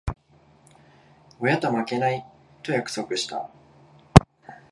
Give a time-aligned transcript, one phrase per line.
[1.39, 2.25] 親と負けない、
[2.63, 3.51] と約束した。